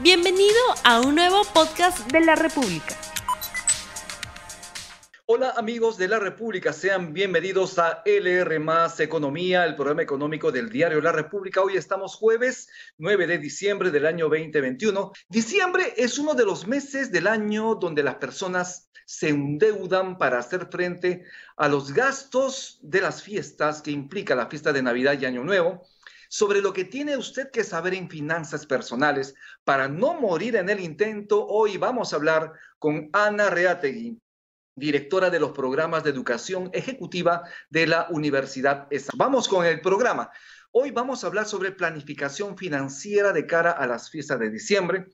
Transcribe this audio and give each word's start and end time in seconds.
Bienvenido 0.00 0.54
a 0.84 1.00
un 1.00 1.16
nuevo 1.16 1.42
podcast 1.52 2.12
de 2.12 2.20
la 2.20 2.36
República. 2.36 2.96
Hola 5.26 5.54
amigos 5.56 5.98
de 5.98 6.06
la 6.06 6.20
República, 6.20 6.72
sean 6.72 7.12
bienvenidos 7.12 7.80
a 7.80 8.02
LR 8.04 8.62
Economía, 9.00 9.64
el 9.64 9.74
programa 9.74 10.02
económico 10.02 10.52
del 10.52 10.70
diario 10.70 11.00
La 11.00 11.10
República. 11.10 11.62
Hoy 11.62 11.76
estamos 11.76 12.14
jueves 12.14 12.68
9 12.98 13.26
de 13.26 13.38
diciembre 13.38 13.90
del 13.90 14.06
año 14.06 14.28
2021. 14.28 15.10
Diciembre 15.28 15.94
es 15.96 16.16
uno 16.20 16.34
de 16.34 16.44
los 16.44 16.68
meses 16.68 17.10
del 17.10 17.26
año 17.26 17.74
donde 17.74 18.04
las 18.04 18.14
personas 18.14 18.88
se 19.04 19.30
endeudan 19.30 20.16
para 20.16 20.38
hacer 20.38 20.68
frente 20.70 21.24
a 21.56 21.66
los 21.66 21.92
gastos 21.92 22.78
de 22.82 23.00
las 23.00 23.20
fiestas 23.20 23.82
que 23.82 23.90
implica 23.90 24.36
la 24.36 24.46
fiesta 24.46 24.72
de 24.72 24.82
Navidad 24.82 25.18
y 25.20 25.24
Año 25.24 25.42
Nuevo 25.42 25.82
sobre 26.28 26.60
lo 26.60 26.72
que 26.72 26.84
tiene 26.84 27.16
usted 27.16 27.50
que 27.50 27.64
saber 27.64 27.94
en 27.94 28.08
finanzas 28.08 28.66
personales 28.66 29.34
para 29.64 29.88
no 29.88 30.14
morir 30.14 30.56
en 30.56 30.68
el 30.68 30.80
intento. 30.80 31.46
Hoy 31.46 31.76
vamos 31.78 32.12
a 32.12 32.16
hablar 32.16 32.52
con 32.78 33.08
Ana 33.12 33.50
Reategui, 33.50 34.20
directora 34.76 35.30
de 35.30 35.40
los 35.40 35.52
programas 35.52 36.04
de 36.04 36.10
educación 36.10 36.70
ejecutiva 36.72 37.42
de 37.70 37.86
la 37.86 38.06
Universidad 38.10 38.86
ESA. 38.90 39.10
Vamos 39.16 39.48
con 39.48 39.64
el 39.64 39.80
programa. 39.80 40.30
Hoy 40.70 40.90
vamos 40.90 41.24
a 41.24 41.28
hablar 41.28 41.46
sobre 41.46 41.72
planificación 41.72 42.56
financiera 42.56 43.32
de 43.32 43.46
cara 43.46 43.72
a 43.72 43.86
las 43.86 44.10
fiestas 44.10 44.38
de 44.38 44.50
diciembre. 44.50 45.06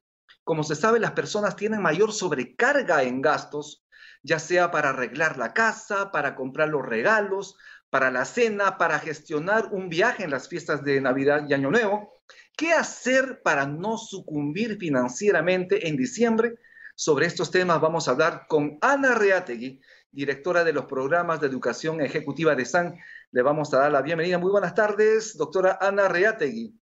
Como 0.42 0.64
se 0.64 0.74
sabe, 0.74 0.98
las 0.98 1.12
personas 1.12 1.56
tienen 1.56 1.80
mayor 1.80 2.12
sobrecarga 2.12 3.04
en 3.04 3.22
gastos, 3.22 3.84
ya 4.22 4.38
sea 4.38 4.70
para 4.70 4.90
arreglar 4.90 5.38
la 5.38 5.54
casa, 5.54 6.10
para 6.10 6.34
comprar 6.34 6.70
los 6.70 6.84
regalos, 6.84 7.56
para 7.94 8.10
la 8.10 8.24
cena, 8.24 8.76
para 8.76 8.98
gestionar 8.98 9.68
un 9.70 9.88
viaje 9.88 10.24
en 10.24 10.32
las 10.32 10.48
fiestas 10.48 10.82
de 10.82 11.00
Navidad 11.00 11.46
y 11.48 11.54
Año 11.54 11.70
Nuevo. 11.70 12.12
¿Qué 12.56 12.72
hacer 12.72 13.40
para 13.44 13.66
no 13.66 13.98
sucumbir 13.98 14.78
financieramente 14.78 15.86
en 15.86 15.96
diciembre? 15.96 16.56
Sobre 16.96 17.26
estos 17.26 17.52
temas 17.52 17.80
vamos 17.80 18.08
a 18.08 18.10
hablar 18.10 18.46
con 18.48 18.78
Ana 18.80 19.14
Reategui, 19.14 19.80
directora 20.10 20.64
de 20.64 20.72
los 20.72 20.86
programas 20.86 21.40
de 21.40 21.46
educación 21.46 22.00
ejecutiva 22.00 22.56
de 22.56 22.64
SAN. 22.64 22.96
Le 23.30 23.42
vamos 23.42 23.72
a 23.72 23.78
dar 23.78 23.92
la 23.92 24.02
bienvenida. 24.02 24.38
Muy 24.38 24.50
buenas 24.50 24.74
tardes, 24.74 25.36
doctora 25.36 25.78
Ana 25.80 26.08
Reategui. 26.08 26.76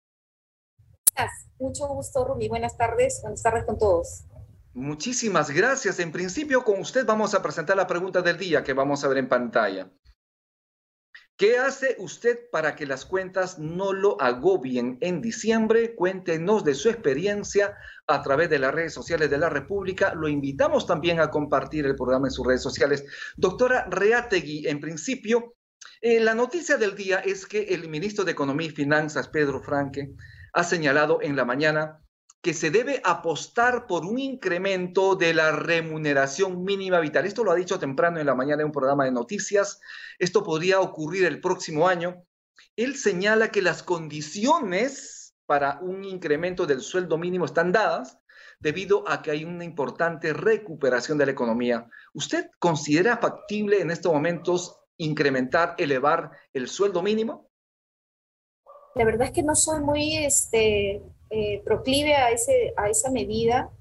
Mucho 1.60 1.88
gusto, 1.90 2.24
Rumi. 2.24 2.48
Buenas 2.48 2.78
tardes. 2.78 3.20
Buenas 3.22 3.44
tardes 3.44 3.66
con 3.66 3.78
todos. 3.78 4.24
Muchísimas 4.74 5.50
gracias. 5.50 6.00
En 6.00 6.14
principio, 6.14 6.64
con 6.64 6.80
usted 6.80 7.06
vamos 7.06 7.36
a 7.36 7.42
presentar 7.42 7.76
la 7.76 7.86
pregunta 7.86 8.22
del 8.22 8.38
día 8.38 8.64
que 8.64 8.72
vamos 8.72 9.04
a 9.04 9.10
ver 9.10 9.18
en 9.18 9.28
pantalla. 9.28 9.92
¿Qué 11.42 11.58
hace 11.58 11.96
usted 11.98 12.52
para 12.52 12.76
que 12.76 12.86
las 12.86 13.04
cuentas 13.04 13.58
no 13.58 13.94
lo 13.94 14.22
agobien 14.22 15.00
en 15.02 15.24
diciembre? 15.24 15.96
Cuéntenos 15.96 16.64
de 16.64 16.76
su 16.76 16.88
experiencia 16.88 17.76
a 18.06 18.22
través 18.22 18.48
de 18.52 18.60
las 18.60 18.72
redes 18.72 18.94
sociales 18.94 19.28
de 19.32 19.40
la 19.40 19.50
República. 19.50 20.14
Lo 20.14 20.28
invitamos 20.28 20.86
también 20.86 21.20
a 21.20 21.32
compartir 21.32 21.88
el 21.88 21.96
programa 21.96 22.28
en 22.28 22.32
sus 22.32 22.46
redes 22.46 22.62
sociales. 22.62 23.04
Doctora 23.38 23.88
Reategui, 23.90 24.68
en 24.68 24.80
principio, 24.80 25.56
eh, 26.00 26.20
la 26.20 26.36
noticia 26.36 26.78
del 26.78 26.94
día 26.94 27.18
es 27.18 27.48
que 27.48 27.64
el 27.64 27.90
ministro 27.90 28.24
de 28.24 28.34
Economía 28.34 28.68
y 28.68 28.76
Finanzas, 28.76 29.28
Pedro 29.28 29.64
Franque, 29.64 30.14
ha 30.54 30.64
señalado 30.64 31.24
en 31.24 31.36
la 31.36 31.44
mañana 31.44 32.04
que 32.42 32.54
se 32.56 32.72
debe 32.72 33.02
apostar 33.04 33.86
por 33.86 34.04
un 34.06 34.18
incremento 34.18 35.16
de 35.16 35.34
la 35.34 35.52
remuneración 35.52 36.64
mínima 36.64 37.00
vital. 37.00 37.26
Esto 37.26 37.44
lo 37.44 37.52
ha 37.52 37.56
dicho 37.56 37.78
temprano 37.78 38.20
en 38.20 38.26
la 38.26 38.36
mañana 38.36 38.62
en 38.62 38.68
un 38.68 38.72
programa 38.72 39.06
de 39.06 39.12
noticias. 39.12 39.80
Esto 40.18 40.44
podría 40.44 40.80
ocurrir 40.80 41.26
el 41.26 41.40
próximo 41.40 41.88
año. 41.88 42.26
Él 42.76 42.96
señala 42.96 43.50
que 43.52 43.62
las 43.62 43.84
condiciones 43.84 45.36
para 45.46 45.80
un 45.82 46.04
incremento 46.04 46.66
del 46.66 46.82
sueldo 46.82 47.18
mínimo 47.18 47.46
están 47.46 47.72
dadas 47.72 48.18
debido 48.60 49.08
a 49.08 49.22
que 49.22 49.32
hay 49.32 49.44
una 49.44 49.64
importante 49.64 50.34
recuperación 50.34 51.18
de 51.18 51.26
la 51.28 51.32
economía. 51.32 51.88
¿Usted 52.14 52.50
considera 52.58 53.18
factible 53.18 53.82
en 53.82 53.92
estos 53.92 54.14
momentos 54.14 54.80
incrementar, 54.98 55.76
elevar 55.78 56.32
el 56.54 56.68
sueldo 56.68 57.02
mínimo? 57.02 57.50
La 58.96 59.06
verdad 59.06 59.28
es 59.28 59.34
que 59.34 59.44
no 59.44 59.56
soy 59.56 59.82
muy 59.82 60.18
este, 60.18 61.02
eh, 61.32 61.62
proclive 61.64 62.14
a, 62.14 62.32
ese, 62.32 62.74
a 62.76 62.90
esa 62.90 63.10
medida 63.10 63.72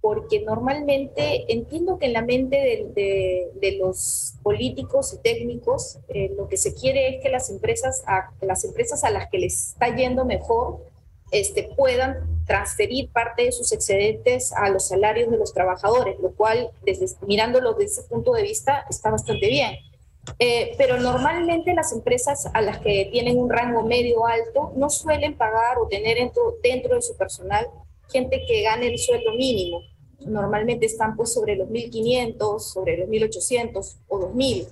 porque 0.00 0.40
normalmente 0.40 1.52
entiendo 1.52 1.98
que 1.98 2.06
en 2.06 2.14
la 2.14 2.22
mente 2.22 2.56
de, 2.94 3.50
de, 3.54 3.72
los 3.76 4.34
políticos 4.42 5.12
y 5.12 5.18
técnicos 5.18 5.98
eh, 6.08 6.32
lo 6.36 6.48
que 6.48 6.56
se 6.56 6.74
quiere 6.74 7.16
es 7.16 7.22
que 7.22 7.28
las 7.28 7.50
empresas, 7.50 8.02
a, 8.06 8.30
las 8.40 8.64
empresas 8.64 9.04
a 9.04 9.10
las 9.10 9.28
que 9.28 9.38
les 9.38 9.70
está 9.70 9.94
yendo 9.94 10.24
mejor 10.24 10.78
este, 11.32 11.70
puedan 11.76 12.44
transferir 12.46 13.10
parte 13.12 13.44
de 13.44 13.52
sus 13.52 13.72
excedentes 13.72 14.52
a 14.52 14.70
los 14.70 14.88
salarios 14.88 15.30
de 15.30 15.36
los 15.36 15.52
trabajadores, 15.52 16.18
lo 16.18 16.32
cual, 16.34 16.70
desde, 16.82 17.06
mirándolo 17.26 17.74
desde 17.74 18.00
ese 18.00 18.08
punto 18.08 18.32
de 18.32 18.42
vista, 18.42 18.86
está 18.88 19.10
bastante 19.10 19.48
bien. 19.48 19.76
Eh, 20.38 20.74
pero 20.78 20.98
normalmente 20.98 21.74
las 21.74 21.92
empresas 21.92 22.48
a 22.52 22.60
las 22.60 22.78
que 22.78 23.08
tienen 23.10 23.38
un 23.38 23.50
rango 23.50 23.82
medio 23.82 24.26
alto 24.26 24.72
no 24.76 24.90
suelen 24.90 25.36
pagar 25.36 25.78
o 25.78 25.88
tener 25.88 26.18
dentro, 26.18 26.56
dentro 26.62 26.94
de 26.94 27.02
su 27.02 27.16
personal 27.16 27.68
gente 28.10 28.44
que 28.46 28.62
gane 28.62 28.88
el 28.88 28.98
sueldo 28.98 29.32
mínimo. 29.32 29.80
Normalmente 30.20 30.86
están 30.86 31.16
pues 31.16 31.32
sobre 31.32 31.56
los 31.56 31.68
1.500, 31.68 32.58
sobre 32.60 32.98
los 32.98 33.08
1.800 33.08 33.96
o 34.08 34.20
2.000. 34.20 34.68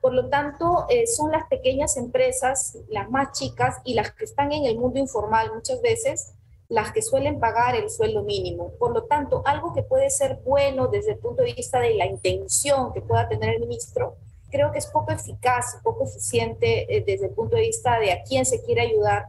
Por 0.00 0.14
lo 0.14 0.28
tanto, 0.28 0.86
eh, 0.88 1.06
son 1.06 1.30
las 1.30 1.46
pequeñas 1.48 1.96
empresas, 1.98 2.78
las 2.88 3.10
más 3.10 3.38
chicas 3.38 3.76
y 3.84 3.94
las 3.94 4.12
que 4.12 4.24
están 4.24 4.50
en 4.52 4.64
el 4.64 4.78
mundo 4.78 4.98
informal 4.98 5.52
muchas 5.54 5.82
veces, 5.82 6.32
las 6.68 6.92
que 6.92 7.02
suelen 7.02 7.38
pagar 7.38 7.74
el 7.74 7.90
sueldo 7.90 8.22
mínimo. 8.22 8.72
Por 8.78 8.92
lo 8.94 9.04
tanto, 9.04 9.42
algo 9.44 9.74
que 9.74 9.82
puede 9.82 10.08
ser 10.08 10.40
bueno 10.44 10.88
desde 10.88 11.12
el 11.12 11.18
punto 11.18 11.42
de 11.42 11.52
vista 11.52 11.80
de 11.80 11.94
la 11.94 12.06
intención 12.06 12.94
que 12.94 13.02
pueda 13.02 13.28
tener 13.28 13.56
el 13.56 13.60
ministro, 13.60 14.16
creo 14.50 14.72
que 14.72 14.78
es 14.78 14.86
poco 14.86 15.12
eficaz, 15.12 15.78
poco 15.82 16.04
eficiente 16.04 16.94
eh, 16.94 17.04
desde 17.06 17.26
el 17.26 17.32
punto 17.32 17.56
de 17.56 17.62
vista 17.62 17.98
de 17.98 18.12
a 18.12 18.22
quién 18.22 18.44
se 18.44 18.62
quiere 18.62 18.82
ayudar, 18.82 19.26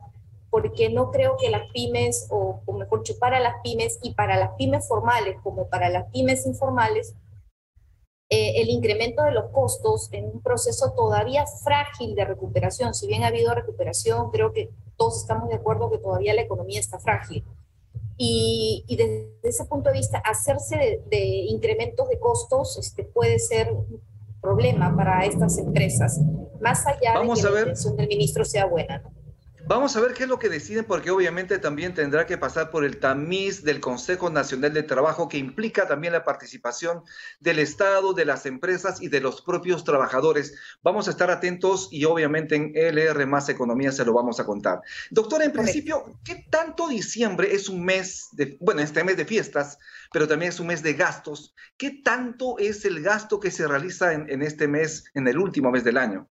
porque 0.50 0.90
no 0.90 1.12
creo 1.12 1.38
que 1.38 1.50
las 1.50 1.72
pymes, 1.72 2.28
o, 2.30 2.62
o 2.66 2.74
mejor 2.74 3.04
dicho, 3.04 3.18
para 3.20 3.40
las 3.40 3.56
pymes 3.64 4.00
y 4.02 4.14
para 4.14 4.38
las 4.38 4.52
pymes 4.58 4.88
formales 4.88 5.38
como 5.44 5.68
para 5.70 5.90
las 5.90 6.12
pymes 6.12 6.46
informales, 6.46 7.16
eh, 8.30 8.62
el 8.62 8.70
incremento 8.70 9.24
de 9.24 9.32
los 9.32 9.50
costos 9.52 10.08
en 10.14 10.26
un 10.26 10.42
proceso 10.42 10.94
todavía 10.94 11.46
frágil 11.46 12.16
de 12.16 12.24
recuperación. 12.24 12.94
Si 12.94 13.06
bien 13.08 13.24
ha 13.24 13.28
habido 13.28 13.54
recuperación, 13.54 14.32
creo 14.32 14.54
que 14.54 14.70
todos 14.96 15.18
estamos 15.18 15.50
de 15.50 15.56
acuerdo 15.56 15.92
que 15.92 15.98
todavía 15.98 16.34
la 16.34 16.42
economía 16.42 16.80
está 16.80 16.98
frágil. 16.98 17.44
Y, 18.16 18.86
y 18.88 18.96
desde 18.96 19.36
ese 19.44 19.66
punto 19.66 19.90
de 19.90 19.98
vista, 19.98 20.20
hacerse 20.20 20.78
de, 20.78 21.04
de 21.08 21.26
incrementos 21.26 22.08
de 22.08 22.20
costos 22.20 22.78
este, 22.78 23.04
puede 23.04 23.40
ser 23.40 23.74
problema 24.42 24.96
para 24.96 25.26
estas 25.26 25.58
empresas, 25.58 26.20
más 26.62 26.86
allá 26.86 27.20
de 27.20 27.28
que 27.34 27.42
la 27.44 27.60
intención 27.60 27.96
del 27.96 28.08
ministro 28.08 28.44
sea 28.44 28.66
buena. 28.66 29.02
Vamos 29.68 29.96
a 29.96 30.02
ver 30.02 30.14
qué 30.14 30.24
es 30.24 30.30
lo 30.30 30.40
que 30.40 30.50
deciden, 30.50 30.86
porque 30.86 31.12
obviamente 31.12 31.60
también 31.60 31.94
tendrá 31.94 32.26
que 32.26 32.38
pasar 32.38 32.72
por 32.72 32.84
el 32.84 32.98
tamiz 32.98 33.64
del 33.64 33.80
Consejo 33.80 34.30
Nacional 34.30 34.74
de 34.74 34.84
Trabajo, 34.84 35.30
que 35.30 35.38
implica 35.38 35.88
también 35.88 36.14
la 36.14 36.26
participación 36.26 37.04
del 37.40 37.60
Estado, 37.60 38.14
de 38.14 38.26
las 38.26 38.46
empresas 38.46 39.02
y 39.02 39.08
de 39.08 39.22
los 39.22 39.42
propios 39.42 39.84
trabajadores. 39.84 40.56
Vamos 40.82 41.08
a 41.08 41.12
estar 41.12 41.30
atentos 41.30 41.90
y 41.92 42.06
obviamente 42.06 42.56
en 42.56 42.74
LR 42.76 43.26
Más 43.28 43.50
Economía 43.50 43.92
se 43.92 44.04
lo 44.04 44.14
vamos 44.14 44.40
a 44.40 44.46
contar. 44.46 44.82
Doctora, 45.12 45.46
en 45.46 45.54
principio, 45.54 46.20
¿qué 46.26 46.48
tanto 46.50 46.88
diciembre 46.88 47.54
es 47.54 47.70
un 47.70 47.86
mes 47.86 48.30
de, 48.32 48.58
bueno, 48.60 48.82
este 48.82 49.04
mes 49.04 49.16
de 49.16 49.26
fiestas, 49.26 49.78
pero 50.12 50.28
también 50.28 50.52
es 50.52 50.60
un 50.60 50.68
mes 50.68 50.84
de 50.84 50.94
gastos? 50.94 51.56
¿Qué 51.78 52.02
tanto 52.04 52.58
es 52.60 52.86
el 52.86 53.02
gasto 53.02 53.40
que 53.40 53.52
se 53.52 53.68
realiza 53.68 54.14
en, 54.14 54.42
este 54.42 54.68
mes, 54.68 55.06
en 55.14 55.28
el 55.28 55.38
último 55.38 55.72
mes 55.72 55.84
del 55.84 55.98
año? 55.98 56.30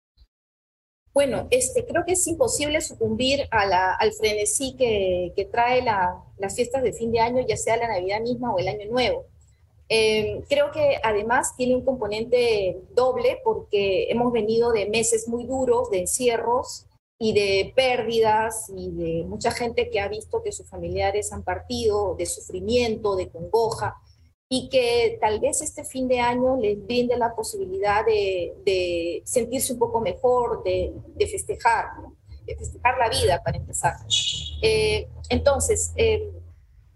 Bueno, 1.15 1.47
este, 1.50 1.84
creo 1.84 2.05
que 2.06 2.12
es 2.12 2.27
imposible 2.27 2.81
sucumbir 2.81 3.47
al 3.50 4.12
frenesí 4.12 4.77
que, 4.77 5.49
trae 5.50 5.83
la, 5.83 6.15
las 6.38 6.55
fiestas 6.55 6.83
de 6.83 6.93
fin 6.93 7.12
de 7.12 7.21
año, 7.21 7.45
ya 7.47 7.57
sea 7.57 7.77
la 7.77 7.89
Navidad 7.89 8.21
misma 8.21 8.54
o 8.54 8.59
el 8.59 8.69
Año 8.69 8.91
Nuevo. 8.91 9.27
Eh, 9.89 10.42
creo 10.48 10.71
que 10.71 10.98
además 11.03 11.54
tiene 11.57 11.77
un 11.77 11.84
componente 11.84 12.80
doble 12.95 13.41
porque 13.45 14.10
hemos 14.10 14.33
venido 14.33 14.72
de 14.72 14.89
meses 14.89 15.28
muy 15.28 15.45
duros, 15.45 15.91
de 15.91 16.01
encierros 16.01 16.86
y 17.24 17.33
de 17.33 17.72
pérdidas 17.77 18.69
y 18.77 18.91
de 18.91 19.24
mucha 19.24 19.53
gente 19.53 19.91
que 19.91 20.01
ha 20.01 20.09
visto 20.09 20.42
que 20.42 20.51
sus 20.51 20.69
familiares 20.69 21.33
han 21.33 21.45
partido, 21.45 22.16
de 22.16 22.27
sufrimiento, 22.27 23.15
de 23.15 23.28
congoja 23.28 23.95
y 24.48 24.69
que 24.69 25.19
tal 25.21 25.39
vez 25.39 25.63
este 25.63 25.84
fin 25.84 26.09
de 26.09 26.19
año 26.19 26.57
les 26.57 26.84
brinde 26.84 27.16
la 27.16 27.33
posibilidad 27.33 28.04
de, 28.04 29.22
sentirse 29.24 29.72
un 29.72 29.78
poco 29.78 30.01
mejor, 30.01 30.65
de, 30.65 30.92
festejar, 31.30 31.91
de 32.45 32.57
festejar 32.57 32.98
la 32.98 33.09
vida 33.09 33.41
para 33.41 33.57
empezar. 33.57 33.95
Eh, 34.60 35.07
entonces, 35.28 35.92
eh, 35.95 36.28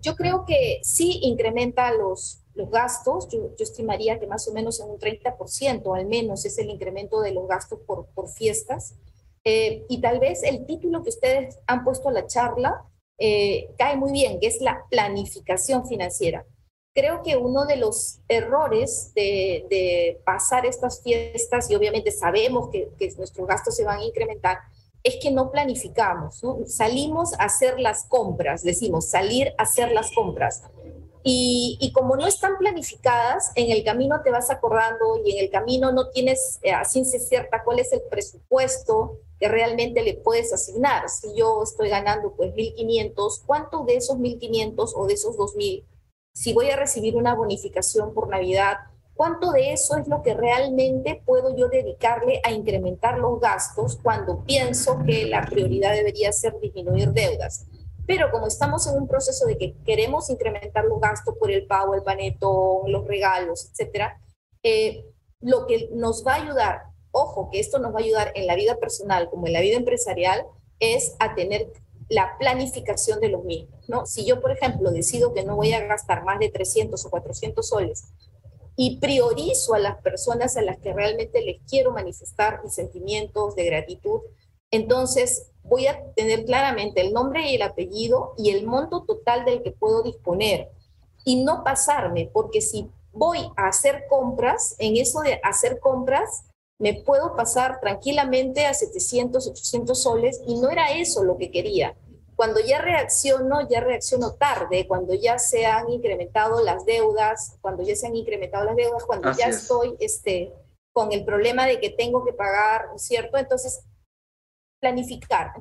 yo 0.01 0.17
creo 0.17 0.45
que 0.45 0.81
sí 0.83 1.21
incrementa 1.23 1.93
los, 1.93 2.41
los 2.57 2.69
gastos, 2.69 3.29
yo, 3.31 3.53
estimaría 3.61 4.19
que 4.19 4.27
más 4.27 4.49
o 4.49 4.53
menos 4.53 4.81
en 4.81 4.91
un 4.91 4.99
30% 4.99 5.97
al 5.97 6.07
menos 6.07 6.45
es 6.45 6.59
el 6.59 6.69
incremento 6.69 7.21
de 7.21 7.31
los 7.31 7.47
gastos 7.47 7.79
por, 7.87 8.07
por 8.07 8.29
fiestas. 8.29 8.97
Eh, 9.49 9.87
y 9.89 10.01
tal 10.01 10.19
vez 10.19 10.43
el 10.43 10.67
título 10.67 11.05
que 11.05 11.11
ustedes 11.11 11.61
han 11.69 11.85
puesto 11.85 12.09
a 12.09 12.13
la 12.13 12.27
charla 12.27 12.85
eh, 13.17 13.71
cae 13.79 13.97
muy 13.97 14.11
bien, 14.11 14.41
que 14.41 14.49
es 14.49 14.61
la 14.61 14.85
planificación 14.91 15.87
financiera. 15.87 16.45
Creo 16.93 17.23
que 17.23 17.37
uno 17.37 17.65
de 17.65 17.77
los 17.77 18.19
errores 18.27 19.13
de, 19.15 20.21
pasar 20.25 20.67
estas 20.67 21.01
fiestas, 21.01 21.71
y 21.71 21.77
obviamente 21.77 22.11
sabemos 22.11 22.71
que, 22.73 22.89
que, 22.99 23.09
nuestros 23.17 23.47
gastos 23.47 23.77
se 23.77 23.85
van 23.85 24.01
a 24.01 24.05
incrementar, 24.05 24.59
es 25.05 25.17
que 25.23 25.31
no 25.31 25.53
planificamos. 25.53 26.43
Salimos 26.67 27.35
a 27.35 27.45
hacer 27.45 27.79
las 27.79 28.07
compras, 28.07 28.65
decimos, 28.65 29.09
salir 29.09 29.55
a 29.59 29.63
hacer 29.63 29.93
las 29.93 30.11
compras. 30.11 30.65
Y, 31.29 31.77
y, 31.81 31.91
como 31.91 32.15
no 32.15 32.25
están 32.25 32.57
planificadas, 32.57 33.51
en 33.57 33.73
el 33.73 33.83
camino 33.83 34.23
te 34.23 34.31
vas 34.31 34.49
acordando 34.49 35.21
y 35.25 35.33
en 35.37 35.45
el 35.45 35.51
camino 35.51 35.91
no 35.91 36.11
tienes 36.11 36.61
eh, 36.63 36.71
a 36.71 36.85
ciencia 36.85 37.19
cierta 37.19 37.65
cuál 37.65 37.81
es 37.81 37.93
el 37.93 38.03
presupuesto 38.09 39.19
que 39.41 39.49
realmente 39.49 40.03
le 40.05 40.15
puedes 40.15 40.53
asignar. 40.53 41.09
Si 41.09 41.35
yo 41.35 41.65
estoy 41.65 41.89
ganando 41.89 42.33
pues 42.37 42.55
1.500, 42.55 43.43
¿cuánto 43.45 43.85
de 43.85 43.97
esos 43.97 44.19
1.500 44.19 44.93
o 44.95 45.07
de 45.07 45.15
esos 45.15 45.37
2.000 45.37 45.85
si 46.37 46.53
voy 46.53 46.69
a 46.69 46.77
recibir 46.77 47.17
una 47.17 47.35
bonificación 47.35 48.13
por 48.13 48.29
Navidad, 48.29 48.77
¿cuánto 49.15 49.53
de 49.53 49.73
eso 49.73 49.97
es 49.97 50.07
lo 50.07 50.23
que 50.23 50.35
realmente 50.35 51.23
puedo 51.25 51.57
yo 51.57 51.69
dedicarle 51.69 52.43
a 52.45 52.53
incrementar 52.53 53.19
los 53.19 53.41
gastos 53.41 53.99
cuando 54.03 54.45
pienso 54.45 55.03
que 55.07 55.25
la 55.25 55.47
prioridad 55.47 55.95
debería 55.95 56.31
ser 56.33 56.61
disminuir 56.61 57.13
deudas? 57.13 57.65
Pero 58.07 58.31
como 58.31 58.47
estamos 58.47 58.87
en 58.87 58.97
un 58.97 59.09
proceso 59.09 59.47
de 59.47 59.59
que 59.59 59.77
queremos 59.85 60.31
incrementar 60.31 60.85
los 60.85 61.01
gastos 61.01 61.35
por 61.39 61.51
el 61.51 61.67
pago, 61.67 61.95
el 61.95 62.03
panetón, 62.03 62.91
los 62.91 63.07
regalos, 63.07 63.69
etcétera, 63.71 64.21
eh, 64.63 65.05
lo 65.41 65.67
que 65.67 65.89
nos 65.93 66.25
va 66.27 66.35
a 66.35 66.43
ayudar, 66.43 66.83
ojo, 67.11 67.51
que 67.51 67.61
esto 67.61 67.79
nos 67.79 67.95
va 67.95 67.99
a 67.99 68.03
ayudar 68.03 68.33
en 68.35 68.47
la 68.47 68.55
vida 68.55 68.77
personal 68.77 69.29
como 69.31 69.47
en 69.47 69.53
la 69.53 69.61
vida 69.61 69.77
empresarial, 69.77 70.45
es 70.79 71.17
a 71.19 71.35
tener 71.35 71.73
la 72.09 72.37
planificación 72.39 73.21
de 73.21 73.29
los 73.29 73.45
mismos, 73.45 73.89
¿no? 73.89 74.07
Si 74.07 74.25
yo, 74.25 74.41
por 74.41 74.53
ejemplo, 74.53 74.93
decido 74.93 75.35
que 75.35 75.45
no 75.45 75.57
voy 75.57 75.73
a 75.73 75.85
gastar 75.87 76.25
más 76.25 76.39
de 76.39 76.51
300 76.51 77.05
o 77.05 77.11
400 77.11 77.67
soles 77.67 78.05
y 78.77 78.99
priorizo 78.99 79.75
a 79.75 79.79
las 79.79 80.01
personas 80.03 80.57
a 80.57 80.63
las 80.63 80.79
que 80.79 80.93
realmente 80.93 81.41
les 81.43 81.61
quiero 81.69 81.93
manifestar 81.93 82.63
mis 82.63 82.75
sentimientos 82.75 83.57
de 83.57 83.65
gratitud, 83.65 84.21
entonces 84.71 85.51
voy 85.63 85.87
a 85.87 86.01
tener 86.15 86.45
claramente 86.45 87.01
el 87.01 87.13
nombre 87.13 87.51
y 87.51 87.57
el 87.57 87.63
apellido 87.63 88.35
y 88.39 88.51
el 88.51 88.67
monto 88.67 89.05
total 89.05 89.45
del 89.45 89.63
que 89.63 89.73
puedo 89.73 90.03
disponer 90.03 90.71
y 91.25 91.43
no 91.43 91.65
pasarme, 91.65 92.31
porque 92.33 92.61
si 92.61 92.89
voy 93.13 93.51
a 93.57 93.69
hacer 93.69 94.05
compras, 94.09 94.77
en 94.79 94.97
eso 94.97 95.21
de 95.21 95.41
hacer 95.43 95.81
compras, 95.81 96.45
me 96.79 96.95
puedo 96.95 97.35
pasar 97.35 97.81
tranquilamente 97.81 98.67
a 98.67 98.75
700, 98.75 99.49
800 99.49 100.01
soles 100.03 100.43
y 100.47 100.61
no 100.61 100.71
era 100.71 100.93
eso 100.93 101.25
lo 101.25 101.37
que 101.39 101.51
quería. 101.51 101.97
Cuando 102.37 102.61
ya 102.61 102.83
reacciono, 102.83 103.67
ya 103.67 103.81
reacciono 103.81 104.35
tarde, 104.35 104.87
cuando 104.87 105.15
ya 105.15 105.39
se 105.39 105.65
han 105.65 105.89
incrementado 105.89 106.63
las 106.63 106.85
deudas, 106.85 107.57
cuando 107.63 107.83
ya 107.83 107.97
se 107.97 108.07
han 108.07 108.15
incrementado 108.15 108.67
las 108.67 108.77
deudas, 108.77 109.05
cuando 109.05 109.33
ya 109.33 109.47
estoy 109.47 109.97
este, 110.01 110.53
con 110.93 111.13
el 111.13 111.25
problema 111.25 111.67
de 111.67 111.81
que 111.81 111.89
tengo 111.89 112.25
que 112.27 112.35
pagar, 112.35 112.91
¿cierto? 112.97 113.39
Entonces, 113.39 113.85
planificar. 114.87 115.53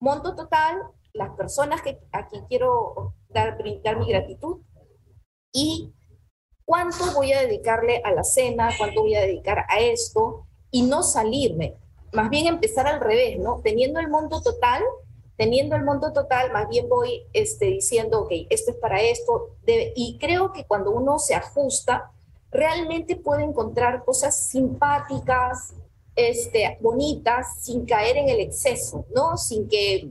monto 0.00 0.34
total, 0.34 0.76
las 1.14 1.30
personas 1.30 1.80
que, 1.80 1.98
a 2.12 2.26
quien 2.26 2.44
quiero 2.44 3.14
dar, 3.30 3.56
brindar 3.56 3.98
mi 3.98 4.08
gratitud 4.08 4.58
y 5.50 5.94
cuánto 6.66 7.14
voy 7.14 7.32
a 7.32 7.40
dedicarle 7.40 8.02
a 8.04 8.12
la 8.12 8.22
cena, 8.22 8.68
cuánto 8.76 9.00
voy 9.00 9.14
a 9.14 9.22
dedicar 9.22 9.64
a 9.70 9.78
esto, 9.78 10.46
y 10.70 10.82
no 10.82 11.02
salirme, 11.02 11.76
más 12.12 12.28
bien 12.28 12.46
empezar 12.46 12.86
al 12.86 13.00
revés, 13.00 13.38
¿no? 13.38 13.60
Teniendo 13.62 13.98
el 13.98 14.10
monto 14.10 14.42
total, 14.42 14.82
teniendo 15.36 15.74
el 15.74 15.84
monto 15.84 16.12
total, 16.12 16.52
más 16.52 16.68
bien 16.68 16.86
voy 16.88 17.22
este, 17.32 17.66
diciendo, 17.66 18.22
ok, 18.22 18.32
esto 18.50 18.72
es 18.72 18.76
para 18.76 19.00
esto, 19.00 19.56
y 19.66 20.18
creo 20.18 20.52
que 20.52 20.66
cuando 20.66 20.90
uno 20.90 21.18
se 21.18 21.34
ajusta, 21.34 22.12
realmente 22.50 23.16
puede 23.16 23.44
encontrar 23.44 24.04
cosas 24.04 24.36
simpáticas, 24.36 25.72
este, 26.16 26.78
bonitas, 26.80 27.62
sin 27.62 27.86
caer 27.86 28.16
en 28.16 28.28
el 28.28 28.40
exceso, 28.40 29.06
¿no? 29.14 29.36
Sin 29.36 29.68
que 29.68 30.10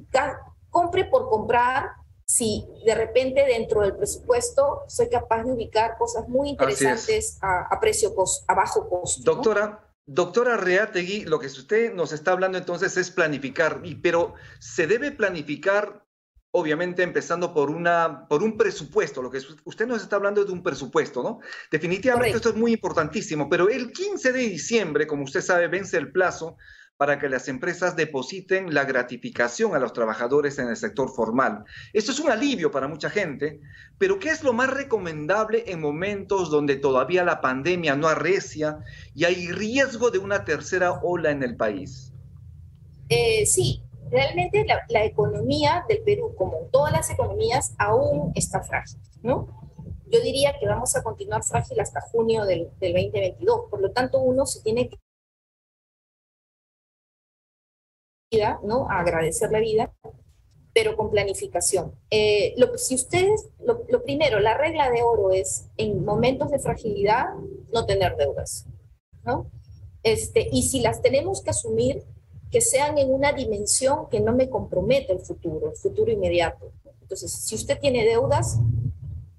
compre 0.70 1.06
por 1.06 1.30
comprar, 1.30 1.90
si 2.26 2.66
de 2.86 2.96
repente 2.96 3.46
dentro 3.46 3.82
del 3.82 3.96
presupuesto 3.96 4.84
soy 4.88 5.10
capaz 5.10 5.44
de 5.44 5.52
ubicar 5.52 5.98
cosas 5.98 6.28
muy 6.28 6.50
interesantes 6.50 7.38
a, 7.42 7.80
precio 7.80 8.14
a 8.48 8.56
bajo 8.56 8.90
costo. 8.90 9.22
Doctora, 9.24 9.86
Doctora 10.08 10.56
Reategui, 10.58 11.26
lo 11.26 11.40
que 11.40 11.48
usted 11.48 11.94
nos 11.94 12.12
está 12.12 12.32
hablando 12.32 12.60
entonces 12.60 12.96
es 12.98 13.10
planificar, 13.10 13.82
pero 14.04 14.36
se 14.60 14.86
debe 14.86 15.12
planificar, 15.12 16.05
obviamente, 16.58 17.04
empezando 17.04 17.54
por, 17.54 17.70
una, 17.70 18.28
por 18.30 18.42
un 18.42 18.58
presupuesto. 18.58 19.22
Lo 19.22 19.30
que 19.30 19.42
usted 19.66 19.86
nos 19.86 20.02
está 20.02 20.16
hablando 20.16 20.42
es 20.42 20.48
de 20.48 20.54
un 20.54 20.64
presupuesto, 20.64 21.22
¿no? 21.22 21.40
Definitivamente 21.70 22.38
esto 22.38 22.50
es 22.50 22.56
muy 22.56 22.74
importantísimo, 22.74 23.50
pero 23.50 23.68
el 23.68 23.92
15 23.92 24.32
de 24.32 24.40
diciembre, 24.40 25.06
como 25.06 25.24
usted 25.24 25.42
sabe, 25.42 25.68
vence 25.68 25.98
el 25.98 26.14
plazo 26.14 26.56
para 26.96 27.20
que 27.20 27.28
las 27.28 27.50
empresas 27.50 27.98
depositen 27.98 28.74
la 28.74 28.86
gratificación 28.86 29.76
a 29.76 29.80
los 29.80 29.92
trabajadores 29.92 30.58
en 30.58 30.70
el 30.70 30.78
sector 30.78 31.14
formal. 31.14 31.66
Esto 31.92 32.14
es 32.14 32.22
un 32.22 32.32
alivio 32.32 32.72
para 32.72 32.88
mucha 32.88 33.10
gente, 33.10 33.60
pero 33.98 34.18
¿qué 34.18 34.30
es 34.30 34.42
lo 34.42 34.54
más 34.54 34.70
recomendable 34.70 35.66
en 35.68 35.82
momentos 35.82 36.50
donde 36.50 36.78
todavía 36.78 37.26
la 37.26 37.42
pandemia 37.42 37.98
no 37.98 38.08
arrecia 38.08 38.78
y 39.14 39.26
hay 39.26 39.52
riesgo 39.52 40.10
de 40.10 40.20
una 40.20 40.46
tercera 40.46 40.94
ola 41.04 41.32
en 41.32 41.44
el 41.44 41.58
país? 41.58 42.14
Eh, 43.10 43.46
sí, 43.46 43.84
realmente 44.10 44.66
la, 44.66 45.06
economía 45.06 45.86
del 45.88 46.02
Perú, 46.04 46.34
como 46.36 46.68
todas 46.72 46.92
las 46.92 47.10
economías, 47.10 47.74
aún 47.78 48.32
está 48.36 48.62
frágil, 48.62 49.00
¿no? 49.22 49.48
Yo 50.08 50.22
diría 50.22 50.58
que 50.60 50.68
vamos 50.68 50.96
a 50.96 51.04
continuar 51.04 51.44
frágil 51.44 51.80
hasta 51.80 52.00
junio 52.02 52.46
del, 52.46 52.70
del 52.80 52.94
2022. 52.94 53.70
Por 53.70 53.82
lo 53.82 53.92
tanto, 53.92 54.20
uno 54.20 54.46
se 54.46 54.62
tiene 54.62 54.88
que 54.88 54.98
¿no? 58.64 58.88
A 58.90 59.00
agradecer 59.00 59.52
la 59.52 59.60
vida, 59.60 59.94
pero 60.74 60.96
con 60.96 61.10
planificación. 61.10 61.96
Eh, 62.10 62.54
lo, 62.58 62.78
si 62.78 62.96
ustedes, 62.96 63.50
lo, 63.60 64.04
primero, 64.04 64.40
la 64.40 64.58
regla 64.58 64.90
de 64.90 65.04
oro 65.04 65.32
es 65.32 65.68
en 65.78 66.04
momentos 66.04 66.52
de 66.52 66.60
fragilidad 66.60 67.26
no 67.74 67.86
tener 67.86 68.16
deudas, 68.18 68.68
¿no? 69.24 69.50
Este, 70.04 70.48
y 70.52 70.64
si 70.64 70.82
las 70.82 71.02
tenemos 71.02 71.42
que 71.42 71.50
asumir, 71.50 72.04
que 72.56 72.62
sean 72.62 72.98
en 72.98 73.14
una 73.14 73.34
dimensión 73.34 74.08
que 74.10 74.22
no 74.22 74.32
me 74.34 74.50
comprometa 74.50 75.12
el 75.12 75.20
futuro, 75.20 75.72
el 75.72 75.76
futuro 75.76 76.10
inmediato. 76.10 76.72
Entonces, 77.02 77.30
si 77.30 77.54
usted 77.54 77.78
tiene 77.82 78.06
deudas, 78.06 78.60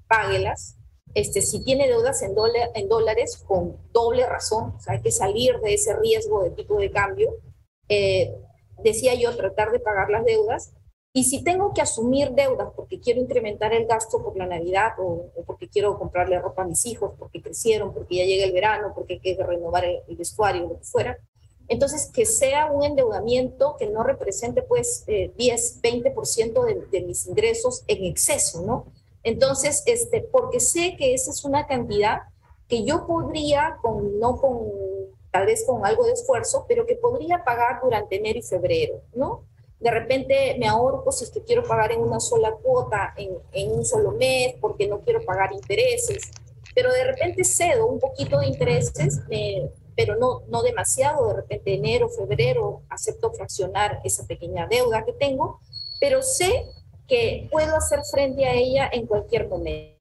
páguelas. 0.06 0.76
Este, 1.14 1.40
si 1.40 1.64
tiene 1.64 1.88
deudas 1.88 2.20
en, 2.20 2.34
en 2.74 2.88
dólares, 2.90 3.38
con 3.38 3.78
doble 3.90 4.26
razón, 4.26 4.74
hay 4.86 5.00
que 5.00 5.10
salir 5.10 5.58
de 5.60 5.72
ese 5.72 5.96
riesgo 5.96 6.42
de 6.42 6.50
tipo 6.50 6.78
de 6.78 6.90
cambio. 6.90 7.30
Eh, 7.88 8.36
decía 8.84 9.14
yo, 9.14 9.34
tratar 9.34 9.72
de 9.72 9.80
pagar 9.80 10.10
las 10.10 10.26
deudas. 10.26 10.74
Y 11.14 11.24
si 11.24 11.42
tengo 11.42 11.72
que 11.72 11.80
asumir 11.80 12.32
deudas 12.32 12.68
porque 12.76 13.00
quiero 13.00 13.22
incrementar 13.22 13.72
el 13.72 13.86
gasto 13.86 14.22
por 14.22 14.36
la 14.36 14.44
Navidad 14.44 14.92
o, 14.98 15.30
porque 15.46 15.70
quiero 15.70 15.98
comprarle 15.98 16.38
ropa 16.38 16.64
a 16.64 16.66
mis 16.66 16.84
hijos, 16.84 17.12
porque 17.18 17.40
crecieron, 17.40 17.94
porque 17.94 18.16
ya 18.16 18.24
llega 18.26 18.44
el 18.44 18.52
verano, 18.52 18.92
porque 18.94 19.14
hay 19.14 19.20
que 19.20 19.42
renovar 19.42 19.86
el, 19.86 20.16
vestuario, 20.18 20.68
lo 20.68 20.76
que 20.76 20.84
fuera, 20.84 21.18
entonces 21.68 22.10
que 22.12 22.26
sea 22.26 22.70
un 22.70 22.84
endeudamiento 22.84 23.76
que 23.78 23.86
no 23.88 24.02
represente 24.02 24.62
pues 24.62 25.04
10, 25.06 25.36
eh, 25.36 25.80
20% 25.82 26.64
de, 26.64 26.86
de 26.90 27.02
mis 27.02 27.26
ingresos 27.26 27.84
en 27.86 28.04
exceso, 28.04 28.62
¿no? 28.62 28.86
Entonces, 29.22 29.82
este, 29.86 30.20
porque 30.20 30.60
sé 30.60 30.94
que 30.96 31.12
esa 31.12 31.32
es 31.32 31.44
una 31.44 31.66
cantidad 31.66 32.18
que 32.68 32.84
yo 32.84 33.06
podría, 33.08 33.78
con, 33.82 34.20
no 34.20 34.36
con 34.40 34.70
tal 35.32 35.46
vez 35.46 35.64
con 35.66 35.84
algo 35.84 36.04
de 36.04 36.12
esfuerzo, 36.12 36.64
pero 36.68 36.86
que 36.86 36.94
podría 36.94 37.42
pagar 37.44 37.80
durante 37.82 38.16
enero 38.16 38.38
y 38.38 38.42
febrero, 38.42 39.02
¿no? 39.14 39.42
De 39.80 39.90
repente 39.90 40.56
me 40.58 40.68
ahorro 40.68 41.10
si 41.10 41.24
es 41.24 41.30
que 41.30 41.42
quiero 41.42 41.64
pagar 41.64 41.92
en 41.92 42.00
una 42.00 42.20
sola 42.20 42.52
cuota, 42.62 43.14
en, 43.16 43.36
en 43.52 43.72
un 43.72 43.84
solo 43.84 44.12
mes, 44.12 44.54
porque 44.60 44.86
no 44.86 45.00
quiero 45.00 45.24
pagar 45.24 45.52
intereses, 45.52 46.30
pero 46.74 46.92
de 46.92 47.04
repente 47.04 47.42
cedo 47.44 47.86
un 47.86 47.98
poquito 47.98 48.38
de 48.38 48.46
intereses, 48.46 49.20
pero 49.96 50.16
no, 50.16 50.42
no 50.48 50.62
demasiado, 50.62 51.28
de 51.28 51.34
repente 51.34 51.74
enero, 51.74 52.08
febrero, 52.08 52.82
acepto 52.90 53.32
fraccionar 53.32 54.00
esa 54.04 54.26
pequeña 54.26 54.66
deuda 54.66 55.04
que 55.04 55.14
tengo, 55.14 55.60
pero 55.98 56.22
sé 56.22 56.66
que 57.08 57.48
puedo 57.50 57.76
hacer 57.76 58.00
frente 58.10 58.44
a 58.44 58.54
ella 58.54 58.90
en 58.92 59.06
cualquier 59.06 59.48
momento. 59.48 59.95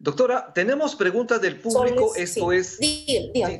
Doctora, 0.00 0.52
tenemos 0.54 0.94
preguntas 0.94 1.40
del 1.40 1.58
público, 1.58 2.14
esto 2.14 2.52
es... 2.52 2.78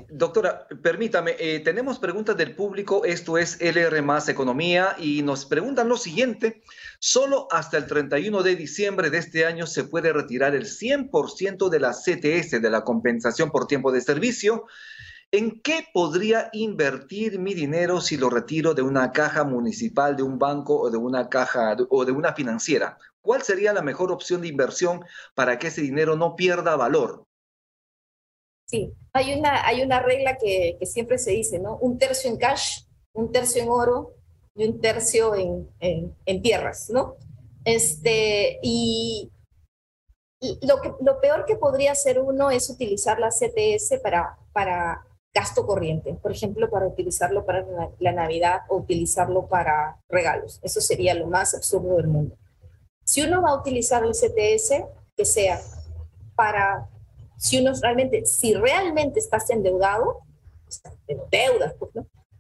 doctora, 0.09 0.68
permítame, 0.83 1.35
eh, 1.37 1.59
tenemos 1.59 1.99
preguntas 1.99 2.37
del 2.37 2.54
público, 2.54 3.04
esto 3.04 3.38
es 3.38 3.61
LR 3.61 4.00
más 4.02 4.28
Economía, 4.28 4.95
y 4.99 5.23
nos 5.23 5.47
preguntan 5.47 5.88
lo 5.88 5.97
siguiente, 5.97 6.62
solo 7.00 7.49
hasta 7.50 7.76
el 7.76 7.88
31 7.88 8.45
de 8.45 8.54
diciembre 8.54 9.11
de 9.11 9.18
este 9.18 9.47
año 9.47 9.66
se 9.66 9.83
puede 9.83 10.12
retirar 10.12 10.54
el 10.54 10.66
100% 10.66 11.68
de 11.71 11.80
la 11.80 11.90
CTS, 11.90 12.62
de 12.62 12.71
la 12.71 12.85
compensación 12.85 13.50
por 13.50 13.66
tiempo 13.66 13.90
de 13.90 14.00
servicio, 14.00 14.66
¿En 15.30 15.61
qué 15.61 15.87
podría 15.92 16.49
invertir 16.54 17.38
mi 17.38 17.52
dinero 17.52 18.00
si 18.00 18.16
lo 18.16 18.30
retiro 18.30 18.73
de 18.73 18.80
una 18.80 19.12
caja 19.12 19.45
municipal, 19.45 20.16
de 20.16 20.23
un 20.23 20.38
banco 20.38 20.80
o 20.80 20.88
de 20.88 20.97
una 20.97 21.28
caja 21.28 21.76
o 21.90 22.07
de 22.07 22.12
una 22.12 22.33
financiera? 22.33 22.97
¿Cuál 23.28 23.42
sería 23.42 23.75
la 23.75 23.82
mejor 23.82 24.11
opción 24.11 24.40
de 24.40 24.49
inversión 24.49 25.04
para 25.35 25.58
que 25.58 25.66
ese 25.66 25.82
dinero 25.82 26.16
no 26.16 26.35
pierda 26.35 26.76
valor? 26.76 27.26
Sí, 28.66 28.94
hay 29.12 29.38
una, 29.38 29.66
hay 29.66 29.82
una 29.82 30.00
regla 30.00 30.38
que, 30.38 30.78
siempre 30.87 31.18
se 31.18 31.32
dice, 31.32 31.58
¿no? 31.58 31.76
Un 31.76 31.99
tercio 31.99 32.30
en 32.30 32.38
cash, 32.38 32.85
un 33.12 33.30
tercio 33.30 33.62
en 33.62 33.68
oro 33.68 34.14
y 34.54 34.66
un 34.66 34.80
tercio 34.80 35.35
en, 35.35 35.68
en, 35.78 36.40
tierras, 36.40 36.88
¿no? 36.88 37.16
Este, 37.66 38.61
y, 38.62 39.30
lo, 40.62 40.80
que, 40.80 40.94
lo 41.04 41.20
peor 41.20 41.44
que 41.44 41.56
podría 41.56 41.92
hacer 41.92 42.20
uno 42.20 42.50
es 42.50 42.70
utilizar 42.70 43.18
la 43.20 43.28
CTS 43.28 44.00
para, 44.02 44.38
para 44.54 45.04
gasto 45.35 45.66
corriente, 45.66 46.14
por 46.14 46.32
ejemplo, 46.32 46.70
para 46.70 46.87
utilizarlo 46.87 47.44
para 47.44 47.66
la 47.99 48.12
Navidad 48.12 48.61
o 48.70 48.78
utilizarlo 48.78 49.49
para 49.49 50.00
regalos. 50.08 50.61
Eso 50.62 50.80
sería 50.80 51.12
lo 51.12 51.26
más 51.26 51.54
absurdo 51.54 51.97
del 51.99 52.06
mundo. 52.06 52.35
Si 53.19 53.25
uno 53.25 53.43
va 53.43 53.51
a 53.51 53.57
utilizar 53.57 54.05
el 54.05 54.13
CTS, 54.13 54.85
que 55.17 55.25
sea 55.25 55.61
para, 56.37 56.89
si 57.37 57.59
uno 57.59 57.73
realmente, 57.83 58.25
si 58.27 58.55
realmente 58.55 59.19
estás 59.19 59.51
endeudado, 59.51 60.19
te 61.05 61.19
deudas, 61.29 61.75
pues, 61.81 61.91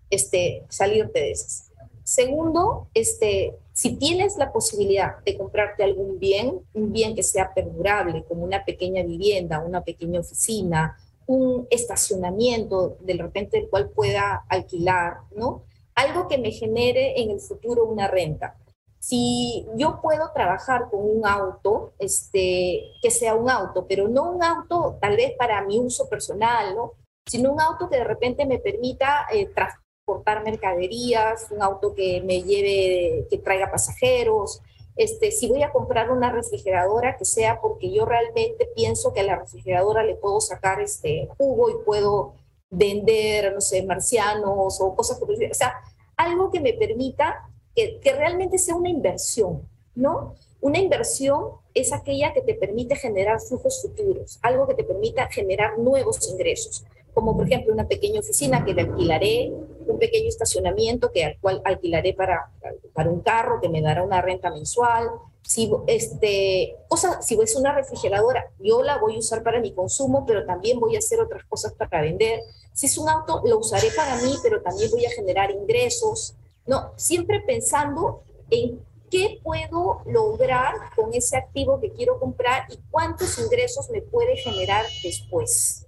este, 0.08 0.64
salirte 0.68 1.18
de 1.18 1.30
esas. 1.32 1.72
Segundo, 2.04 2.86
este, 2.94 3.56
si 3.72 3.96
tienes 3.96 4.36
la 4.36 4.52
posibilidad 4.52 5.18
de 5.24 5.36
comprarte 5.36 5.82
algún 5.82 6.20
bien, 6.20 6.60
un 6.74 6.92
bien 6.92 7.16
que 7.16 7.24
sea 7.24 7.52
perdurable, 7.52 8.22
como 8.28 8.44
una 8.44 8.64
pequeña 8.64 9.02
vivienda, 9.02 9.58
una 9.58 9.82
pequeña 9.82 10.20
oficina, 10.20 10.96
un 11.26 11.66
estacionamiento 11.70 12.98
de 13.00 13.14
repente 13.14 13.58
el 13.58 13.68
cual 13.68 13.90
pueda 13.90 14.44
alquilar, 14.48 15.22
¿no? 15.34 15.64
Algo 15.96 16.28
que 16.28 16.38
me 16.38 16.52
genere 16.52 17.20
en 17.20 17.32
el 17.32 17.40
futuro 17.40 17.84
una 17.84 18.06
renta. 18.06 18.56
Si 19.00 19.66
yo 19.76 20.00
puedo 20.00 20.32
trabajar 20.32 20.88
con 20.90 21.00
un 21.00 21.26
auto, 21.26 21.92
este, 21.98 22.92
que 23.00 23.10
sea 23.10 23.34
un 23.34 23.48
auto, 23.48 23.86
pero 23.88 24.08
no 24.08 24.30
un 24.30 24.42
auto 24.42 24.98
tal 25.00 25.16
vez 25.16 25.34
para 25.38 25.62
mi 25.62 25.78
uso 25.78 26.08
personal, 26.08 26.74
¿no? 26.74 26.92
Sino 27.26 27.52
un 27.52 27.60
auto 27.60 27.88
que 27.88 27.96
de 27.96 28.04
repente 28.04 28.46
me 28.46 28.58
permita 28.58 29.26
eh, 29.32 29.46
transportar 29.46 30.42
mercaderías, 30.42 31.48
un 31.50 31.62
auto 31.62 31.94
que 31.94 32.22
me 32.22 32.42
lleve, 32.42 33.26
que 33.30 33.38
traiga 33.38 33.70
pasajeros, 33.70 34.62
este, 34.98 35.30
si 35.30 35.46
voy 35.46 35.62
a 35.62 35.70
comprar 35.70 36.10
una 36.10 36.32
refrigeradora, 36.32 37.16
que 37.16 37.24
sea 37.24 37.60
porque 37.60 37.92
yo 37.92 38.04
realmente 38.04 38.68
pienso 38.74 39.12
que 39.12 39.20
a 39.20 39.22
la 39.22 39.36
refrigeradora 39.36 40.02
le 40.02 40.16
puedo 40.16 40.40
sacar 40.40 40.80
este 40.80 41.28
jugo 41.38 41.70
y 41.70 41.84
puedo 41.84 42.34
vender, 42.68 43.54
no 43.54 43.60
sé, 43.60 43.84
marcianos 43.84 44.80
o 44.80 44.96
cosas 44.96 45.18
por 45.20 45.30
O 45.30 45.54
sea, 45.54 45.80
algo 46.16 46.50
que 46.50 46.58
me 46.58 46.72
permita 46.72 47.48
que, 47.78 48.00
que 48.00 48.12
realmente 48.12 48.58
sea 48.58 48.74
una 48.74 48.88
inversión, 48.88 49.62
¿no? 49.94 50.34
Una 50.60 50.78
inversión 50.78 51.50
es 51.72 51.92
aquella 51.92 52.32
que 52.32 52.42
te 52.42 52.54
permite 52.54 52.96
generar 52.96 53.40
flujos 53.40 53.82
futuros, 53.82 54.40
algo 54.42 54.66
que 54.66 54.74
te 54.74 54.82
permita 54.82 55.28
generar 55.28 55.78
nuevos 55.78 56.28
ingresos 56.28 56.84
como 57.18 57.36
por 57.36 57.46
ejemplo 57.46 57.74
una 57.74 57.88
pequeña 57.88 58.20
oficina 58.20 58.64
que 58.64 58.74
le 58.74 58.82
alquilaré, 58.82 59.52
un 59.88 59.98
pequeño 59.98 60.28
estacionamiento 60.28 61.10
que 61.10 61.24
al 61.24 61.36
cual 61.40 61.60
alquilaré 61.64 62.14
para, 62.14 62.52
para 62.92 63.10
un 63.10 63.22
carro 63.22 63.60
que 63.60 63.68
me 63.68 63.82
dará 63.82 64.04
una 64.04 64.22
renta 64.22 64.52
mensual. 64.52 65.10
Si, 65.42 65.68
este, 65.88 66.76
cosa, 66.86 67.20
si 67.20 67.36
es 67.42 67.56
una 67.56 67.74
refrigeradora, 67.74 68.52
yo 68.60 68.84
la 68.84 68.98
voy 68.98 69.16
a 69.16 69.18
usar 69.18 69.42
para 69.42 69.60
mi 69.60 69.72
consumo, 69.72 70.24
pero 70.26 70.46
también 70.46 70.78
voy 70.78 70.94
a 70.94 71.00
hacer 71.00 71.20
otras 71.20 71.42
cosas 71.46 71.72
para 71.72 72.02
vender. 72.02 72.40
Si 72.72 72.86
es 72.86 72.96
un 72.96 73.08
auto, 73.08 73.42
lo 73.44 73.58
usaré 73.58 73.88
para 73.96 74.14
mí, 74.22 74.36
pero 74.40 74.62
también 74.62 74.88
voy 74.92 75.04
a 75.04 75.10
generar 75.10 75.50
ingresos. 75.50 76.36
No, 76.68 76.92
siempre 76.96 77.40
pensando 77.40 78.22
en 78.50 78.80
qué 79.10 79.40
puedo 79.42 80.02
lograr 80.06 80.74
con 80.94 81.14
ese 81.14 81.36
activo 81.36 81.80
que 81.80 81.92
quiero 81.92 82.20
comprar 82.20 82.66
y 82.70 82.78
cuántos 82.90 83.38
ingresos 83.38 83.88
me 83.90 84.02
puede 84.02 84.36
generar 84.36 84.84
después. 85.02 85.86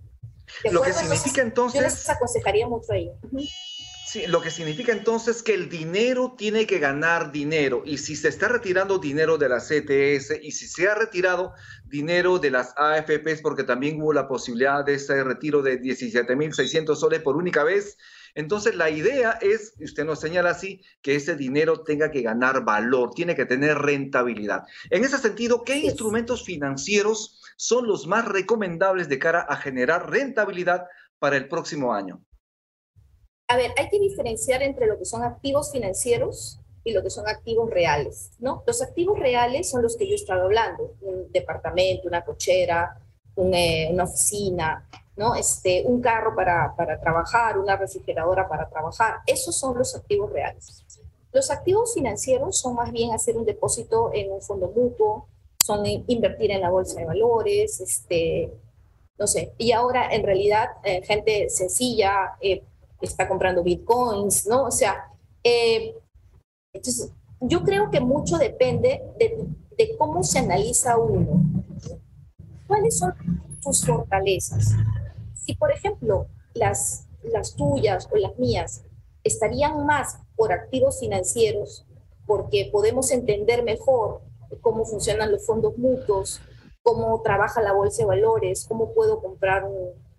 Lo 0.70 0.82
que 0.82 0.92
significa 0.92 1.42
entonces... 1.42 1.80
Yo 1.80 1.86
les 1.86 2.08
aconsejaría 2.08 2.66
mucho 2.66 2.92
ahí. 2.92 3.10
Sí, 4.06 4.26
lo 4.26 4.40
que 4.40 4.50
significa 4.50 4.90
entonces 4.90 5.42
que 5.42 5.54
el 5.54 5.68
dinero 5.68 6.34
tiene 6.36 6.66
que 6.66 6.80
ganar 6.80 7.30
dinero 7.30 7.82
y 7.84 7.98
si 7.98 8.16
se 8.16 8.26
está 8.26 8.48
retirando 8.48 8.98
dinero 8.98 9.38
de 9.38 9.48
la 9.48 9.58
CTS 9.58 10.40
y 10.42 10.50
si 10.50 10.66
se 10.66 10.88
ha 10.88 10.96
retirado 10.96 11.52
dinero 11.84 12.40
de 12.40 12.50
las 12.50 12.74
AFPs 12.76 13.40
porque 13.40 13.62
también 13.62 14.02
hubo 14.02 14.12
la 14.12 14.26
posibilidad 14.26 14.84
de 14.84 14.94
ese 14.94 15.22
retiro 15.22 15.62
de 15.62 15.80
17.600 15.80 16.96
soles 16.96 17.20
por 17.20 17.36
única 17.36 17.62
vez, 17.62 17.98
entonces 18.34 18.74
la 18.74 18.90
idea 18.90 19.38
es, 19.40 19.74
usted 19.80 20.04
nos 20.04 20.20
señala 20.20 20.50
así, 20.50 20.82
que 21.02 21.14
ese 21.14 21.36
dinero 21.36 21.82
tenga 21.82 22.10
que 22.10 22.22
ganar 22.22 22.64
valor, 22.64 23.10
tiene 23.14 23.34
que 23.34 23.46
tener 23.46 23.78
rentabilidad. 23.78 24.62
En 24.90 25.04
ese 25.04 25.18
sentido, 25.18 25.62
¿qué 25.64 25.76
instrumentos 25.78 26.44
financieros 26.44 27.40
son 27.56 27.86
los 27.86 28.06
más 28.06 28.26
recomendables 28.26 29.08
de 29.08 29.18
cara 29.18 29.40
a 29.40 29.56
generar 29.56 30.10
rentabilidad 30.10 30.86
para 31.18 31.36
el 31.36 31.48
próximo 31.48 31.92
año? 31.92 32.24
A 33.48 33.56
ver, 33.56 33.72
hay 33.76 33.88
que 33.88 33.98
diferenciar 33.98 34.62
entre 34.62 34.86
lo 34.86 34.98
que 34.98 35.04
son 35.04 35.24
activos 35.24 35.72
financieros 35.72 36.60
y 36.84 36.92
lo 36.92 37.02
que 37.02 37.10
son 37.10 37.28
activos 37.28 37.68
reales, 37.68 38.30
¿no? 38.38 38.62
Los 38.66 38.80
activos 38.80 39.18
reales 39.18 39.68
son 39.68 39.82
los 39.82 39.96
que 39.96 40.06
yo 40.06 40.12
he 40.12 40.16
estado 40.16 40.44
hablando, 40.44 40.96
un 41.00 41.30
departamento, 41.32 42.08
una 42.08 42.24
cochera, 42.24 42.96
eh, 43.36 43.88
una 43.90 44.04
oficina, 44.04 44.88
¿no? 45.16 45.34
Este, 45.34 45.82
un 45.84 46.00
carro 46.00 46.34
para, 46.34 46.74
para 46.76 47.00
trabajar, 47.00 47.58
una 47.58 47.76
refrigeradora 47.76 48.48
para 48.48 48.68
trabajar. 48.68 49.16
Esos 49.26 49.56
son 49.58 49.76
los 49.76 49.94
activos 49.94 50.32
reales. 50.32 50.84
Los 51.32 51.50
activos 51.50 51.94
financieros 51.94 52.58
son 52.58 52.74
más 52.74 52.90
bien 52.90 53.12
hacer 53.12 53.36
un 53.36 53.44
depósito 53.44 54.10
en 54.12 54.32
un 54.32 54.42
fondo 54.42 54.72
mutuo, 54.74 55.28
son 55.58 55.86
invertir 55.86 56.50
en 56.50 56.62
la 56.62 56.70
bolsa 56.70 56.98
de 56.98 57.06
valores, 57.06 57.80
este, 57.80 58.52
no 59.18 59.26
sé. 59.26 59.52
Y 59.58 59.72
ahora 59.72 60.12
en 60.12 60.24
realidad 60.24 60.70
eh, 60.82 61.02
gente 61.02 61.48
sencilla 61.50 62.36
eh, 62.40 62.64
está 63.00 63.28
comprando 63.28 63.62
bitcoins, 63.62 64.46
¿no? 64.46 64.64
O 64.64 64.70
sea, 64.70 65.12
eh, 65.44 65.94
entonces 66.72 67.12
yo 67.40 67.62
creo 67.62 67.90
que 67.90 68.00
mucho 68.00 68.36
depende 68.36 69.02
de, 69.18 69.46
de 69.76 69.96
cómo 69.96 70.22
se 70.24 70.40
analiza 70.40 70.98
uno. 70.98 71.42
¿Cuáles 72.66 72.98
son 72.98 73.14
tus 73.62 73.84
fortalezas? 73.84 74.74
Si, 75.44 75.54
por 75.54 75.72
ejemplo, 75.72 76.26
las, 76.54 77.08
las 77.22 77.54
tuyas 77.54 78.08
o 78.10 78.16
las 78.16 78.38
mías 78.38 78.84
estarían 79.24 79.86
más 79.86 80.18
por 80.36 80.52
activos 80.52 81.00
financieros, 81.00 81.86
porque 82.26 82.68
podemos 82.72 83.10
entender 83.10 83.62
mejor 83.62 84.22
cómo 84.60 84.84
funcionan 84.84 85.32
los 85.32 85.46
fondos 85.46 85.76
mutuos, 85.76 86.40
cómo 86.82 87.20
trabaja 87.22 87.60
la 87.60 87.72
bolsa 87.72 88.02
de 88.02 88.06
valores, 88.06 88.66
cómo 88.66 88.92
puedo 88.94 89.20
comprar 89.20 89.68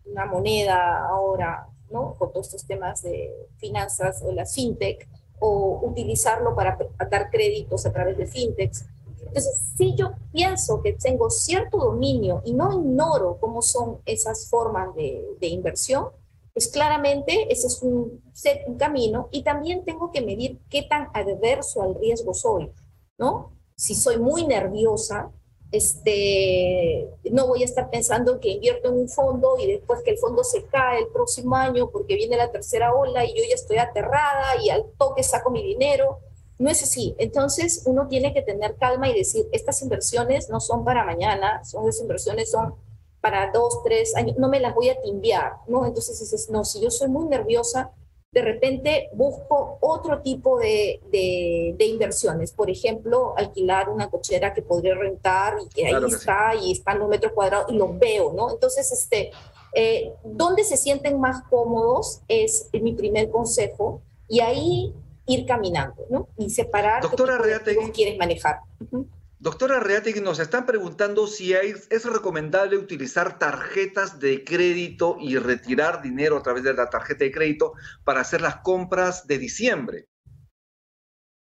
una 0.05 0.25
moneda 0.25 1.07
ahora, 1.07 1.67
¿no? 1.89 2.15
Con 2.17 2.31
todos 2.31 2.47
estos 2.47 2.65
temas 2.65 3.01
de 3.01 3.31
finanzas 3.57 4.21
o 4.23 4.31
la 4.31 4.45
fintech, 4.45 5.07
o 5.39 5.81
utilizarlo 5.83 6.55
para 6.55 6.77
dar 7.09 7.29
créditos 7.29 7.85
a 7.85 7.91
través 7.91 8.17
de 8.17 8.27
fintechs. 8.27 8.85
Entonces, 9.31 9.61
si 9.77 9.95
yo 9.95 10.11
pienso 10.33 10.81
que 10.81 10.93
tengo 10.93 11.29
cierto 11.29 11.77
dominio 11.77 12.41
y 12.43 12.53
no 12.53 12.71
ignoro 12.73 13.37
cómo 13.39 13.61
son 13.61 13.99
esas 14.05 14.49
formas 14.49 14.93
de, 14.95 15.25
de 15.39 15.47
inversión, 15.47 16.09
pues 16.53 16.67
claramente 16.67 17.47
ese 17.49 17.67
es 17.67 17.81
un, 17.81 18.21
un 18.67 18.77
camino 18.77 19.29
y 19.31 19.43
también 19.43 19.85
tengo 19.85 20.11
que 20.11 20.21
medir 20.21 20.59
qué 20.69 20.83
tan 20.83 21.07
adverso 21.13 21.81
al 21.81 21.95
riesgo 21.95 22.33
soy, 22.33 22.69
¿no? 23.17 23.51
si 23.81 23.95
soy 23.95 24.19
muy 24.19 24.45
nerviosa, 24.45 25.31
este, 25.71 27.09
no 27.31 27.47
voy 27.47 27.63
a 27.63 27.65
estar 27.65 27.89
pensando 27.89 28.39
que 28.39 28.49
invierto 28.49 28.89
en 28.89 28.95
un 28.95 29.09
fondo 29.09 29.57
y 29.57 29.65
después 29.65 30.03
que 30.03 30.11
el 30.11 30.19
fondo 30.19 30.43
se 30.43 30.65
cae 30.65 30.99
el 30.99 31.07
próximo 31.07 31.55
año 31.55 31.89
porque 31.89 32.13
viene 32.13 32.37
la 32.37 32.51
tercera 32.51 32.93
ola 32.93 33.25
y 33.25 33.29
yo 33.29 33.41
ya 33.49 33.55
estoy 33.55 33.79
aterrada 33.79 34.61
y 34.61 34.69
al 34.69 34.85
toque 34.99 35.23
saco 35.23 35.49
mi 35.49 35.63
dinero. 35.63 36.19
No 36.61 36.69
es 36.69 36.83
así. 36.83 37.15
Entonces 37.17 37.81
uno 37.87 38.07
tiene 38.07 38.35
que 38.35 38.43
tener 38.43 38.75
calma 38.75 39.09
y 39.09 39.17
decir, 39.17 39.47
estas 39.51 39.81
inversiones 39.81 40.47
no 40.49 40.59
son 40.59 40.85
para 40.85 41.03
mañana, 41.03 41.63
son 41.65 41.89
esas 41.89 42.03
inversiones 42.03 42.51
son 42.51 42.75
para 43.19 43.51
dos, 43.51 43.81
tres 43.83 44.15
años, 44.15 44.37
no 44.37 44.47
me 44.47 44.59
las 44.59 44.75
voy 44.75 44.89
a 44.89 45.01
timbiar, 45.01 45.53
¿no? 45.67 45.87
Entonces 45.87 46.19
dices, 46.19 46.51
no, 46.51 46.63
si 46.63 46.79
yo 46.79 46.91
soy 46.91 47.07
muy 47.07 47.25
nerviosa, 47.25 47.91
de 48.31 48.43
repente 48.43 49.09
busco 49.13 49.79
otro 49.81 50.21
tipo 50.21 50.59
de, 50.59 51.01
de, 51.11 51.85
inversiones. 51.85 52.51
Por 52.51 52.69
ejemplo, 52.69 53.33
alquilar 53.35 53.89
una 53.89 54.11
cochera 54.11 54.53
que 54.53 54.61
podría 54.61 54.93
rentar 54.93 55.55
y 55.65 55.67
que 55.67 55.87
ahí 55.87 56.03
está 56.07 56.53
y 56.55 56.73
está 56.73 56.91
en 56.91 57.01
un 57.01 57.09
metro 57.09 57.33
cuadrado 57.33 57.65
y 57.69 57.73
lo 57.73 57.91
veo, 57.97 58.33
¿no? 58.33 58.51
Entonces, 58.51 58.91
este, 58.91 59.31
eh, 59.73 60.13
¿dónde 60.23 60.63
se 60.63 60.77
sienten 60.77 61.19
más 61.19 61.41
cómodos? 61.49 62.21
Es 62.27 62.69
mi 62.71 62.93
primer 62.93 63.31
consejo. 63.31 64.01
Y 64.27 64.39
ahí 64.39 64.93
ir 65.27 65.45
caminando, 65.45 66.05
¿no? 66.09 66.27
Y 66.37 66.49
separar 66.49 67.01
Doctora 67.01 67.39
qué 67.63 67.91
quieres 67.93 68.17
manejar. 68.17 68.61
Doctora 69.39 69.79
Reategui, 69.79 70.21
nos 70.21 70.37
están 70.37 70.67
preguntando 70.67 71.25
si 71.25 71.53
es 71.53 72.05
recomendable 72.05 72.77
utilizar 72.77 73.39
tarjetas 73.39 74.19
de 74.19 74.43
crédito 74.43 75.17
y 75.19 75.37
retirar 75.37 76.03
dinero 76.03 76.37
a 76.37 76.43
través 76.43 76.63
de 76.63 76.75
la 76.75 76.91
tarjeta 76.91 77.23
de 77.23 77.31
crédito 77.31 77.73
para 78.03 78.21
hacer 78.21 78.41
las 78.41 78.57
compras 78.57 79.25
de 79.25 79.39
diciembre. 79.39 80.05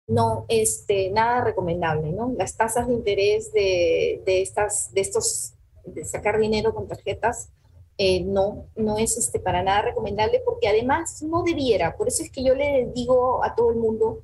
No, 0.10 0.46
este, 0.50 1.10
nada 1.12 1.44
recomendable, 1.44 2.12
¿no? 2.12 2.34
Las 2.38 2.58
tasas 2.58 2.88
de 2.88 2.94
interés 2.94 3.52
de, 3.54 4.22
estas, 4.26 4.94
de 4.94 5.02
estos, 5.02 5.54
de 5.86 6.04
sacar 6.04 6.40
dinero 6.40 6.74
con 6.74 6.88
tarjetas, 6.88 7.52
eh, 7.98 8.24
no, 8.24 8.70
no 8.76 8.98
es 8.98 9.18
este, 9.18 9.40
para 9.40 9.64
nada 9.64 9.82
recomendable 9.82 10.42
porque 10.46 10.68
además 10.68 11.22
no 11.24 11.42
debiera. 11.44 11.98
Por 11.98 12.08
eso 12.08 12.24
es 12.24 12.32
que 12.32 12.44
yo 12.44 12.54
le 12.54 12.92
digo 12.94 13.44
a 13.44 13.56
todo 13.56 13.72
el 13.72 13.78
mundo, 13.78 14.22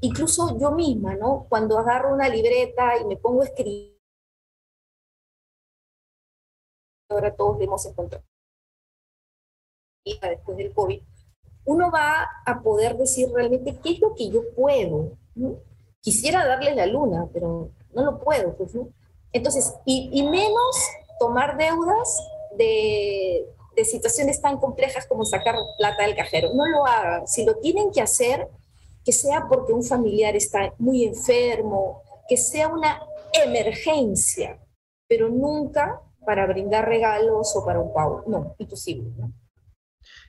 incluso 0.00 0.56
yo 0.58 0.70
misma, 0.70 1.16
¿no? 1.16 1.46
Cuando 1.48 1.78
agarro 1.78 2.14
una 2.14 2.28
libreta 2.28 2.96
y 3.00 3.04
me 3.06 3.16
pongo 3.16 3.42
a 3.42 3.46
escribir, 3.46 3.98
ahora 7.10 7.34
todos 7.34 7.60
hemos 7.60 7.84
encontrado 7.86 8.24
después 10.04 10.56
del 10.56 10.72
COVID, 10.72 11.02
uno 11.64 11.90
va 11.90 12.26
a 12.46 12.62
poder 12.62 12.96
decir 12.96 13.28
realmente 13.30 13.78
qué 13.82 13.92
es 13.92 14.00
lo 14.00 14.14
que 14.14 14.30
yo 14.30 14.42
puedo. 14.54 15.18
Quisiera 16.00 16.46
darle 16.46 16.74
la 16.74 16.86
luna, 16.86 17.28
pero 17.32 17.72
no 17.92 18.04
lo 18.04 18.18
puedo, 18.20 18.56
pues. 18.56 18.72
Entonces, 19.32 19.74
y 19.84 20.22
menos 20.22 20.76
tomar 21.18 21.58
deudas 21.58 22.18
de, 22.58 23.46
situaciones 23.84 24.42
tan 24.42 24.58
complejas 24.58 25.06
como 25.06 25.24
sacar 25.24 25.54
plata 25.78 26.02
del 26.02 26.16
cajero. 26.16 26.52
No 26.52 26.66
lo 26.66 26.84
hagan. 26.84 27.28
Si 27.28 27.44
lo 27.44 27.56
tienen 27.58 27.92
que 27.92 28.00
hacer, 28.00 28.48
que 29.04 29.12
sea 29.12 29.46
porque 29.48 29.72
un 29.72 29.84
familiar 29.84 30.34
está 30.34 30.74
muy 30.78 31.04
enfermo, 31.04 32.02
que 32.28 32.36
sea 32.36 32.68
una 32.68 33.00
emergencia, 33.32 34.58
pero 35.06 35.28
nunca 35.28 36.02
para 36.26 36.46
brindar 36.46 36.88
regalos 36.88 37.54
o 37.54 37.64
para 37.64 37.80
un 37.80 37.92
pago. 37.92 38.24
No, 38.26 38.56
imposible. 38.58 39.10
¿no? 39.16 39.32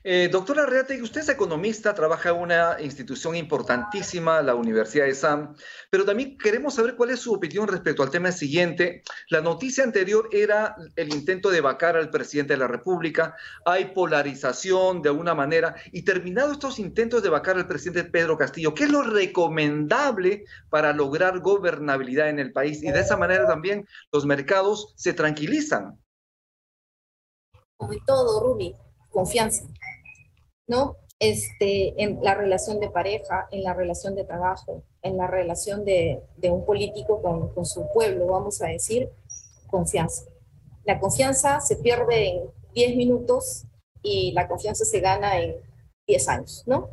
Eh, 0.02 0.28
doctora 0.32 0.64
Reate, 0.64 1.02
usted 1.02 1.20
es 1.20 1.28
economista, 1.28 1.92
trabaja 1.94 2.30
en 2.30 2.36
una 2.36 2.76
institución 2.80 3.36
importantísima, 3.36 4.40
la 4.40 4.54
Universidad 4.54 5.04
de 5.04 5.14
SAM, 5.14 5.54
pero 5.90 6.06
también 6.06 6.38
queremos 6.38 6.74
saber 6.74 6.96
cuál 6.96 7.10
es 7.10 7.20
su 7.20 7.34
opinión 7.34 7.68
respecto 7.68 8.02
al 8.02 8.10
tema 8.10 8.32
siguiente. 8.32 9.02
La 9.28 9.42
noticia 9.42 9.84
anterior 9.84 10.28
era 10.32 10.74
el 10.96 11.12
intento 11.12 11.50
de 11.50 11.60
vacar 11.60 11.96
al 11.96 12.08
presidente 12.08 12.54
de 12.54 12.60
la 12.60 12.66
República, 12.66 13.36
hay 13.66 13.86
polarización 13.86 15.02
de 15.02 15.10
alguna 15.10 15.34
manera, 15.34 15.74
y 15.92 16.02
terminados 16.02 16.52
estos 16.52 16.78
intentos 16.78 17.22
de 17.22 17.28
vacar 17.28 17.56
al 17.56 17.66
presidente 17.66 18.04
Pedro 18.04 18.38
Castillo, 18.38 18.74
¿qué 18.74 18.84
es 18.84 18.90
lo 18.90 19.02
recomendable 19.02 20.44
para 20.70 20.94
lograr 20.94 21.40
gobernabilidad 21.40 22.30
en 22.30 22.38
el 22.38 22.52
país? 22.52 22.82
Y 22.82 22.90
de 22.90 23.00
esa 23.00 23.18
manera 23.18 23.46
también 23.46 23.86
los 24.12 24.24
mercados 24.24 24.94
se 24.96 25.12
tranquilizan. 25.12 25.98
Como 27.76 27.92
todo, 28.06 28.40
Rumi, 28.40 28.74
confianza. 29.10 29.64
¿no? 30.70 30.96
Este, 31.18 32.02
en 32.02 32.22
la 32.22 32.34
relación 32.34 32.80
de 32.80 32.88
pareja, 32.88 33.48
en 33.50 33.64
la 33.64 33.74
relación 33.74 34.14
de 34.14 34.24
trabajo, 34.24 34.84
en 35.02 35.18
la 35.18 35.26
relación 35.26 35.84
de, 35.84 36.22
un 36.44 36.64
político 36.64 37.20
con, 37.20 37.66
su 37.66 37.86
pueblo, 37.92 38.26
vamos 38.26 38.62
a 38.62 38.68
decir, 38.68 39.10
confianza. 39.66 40.22
La 40.84 40.98
confianza 40.98 41.60
se 41.60 41.76
pierde 41.76 42.28
en 42.28 42.42
10 42.74 42.96
minutos 42.96 43.64
y 44.02 44.32
la 44.32 44.48
confianza 44.48 44.84
se 44.84 45.00
gana 45.00 45.40
en 45.40 45.56
10 46.06 46.28
años, 46.28 46.62
¿no? 46.66 46.88